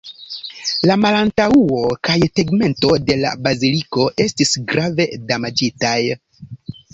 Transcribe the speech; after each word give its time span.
La 0.91 0.93
malantaŭo 1.01 1.81
kaj 2.09 2.15
tegmento 2.39 2.95
de 3.11 3.17
la 3.25 3.35
baziliko 3.49 4.07
estis 4.27 4.55
grave 4.73 5.07
damaĝitaj. 5.33 5.95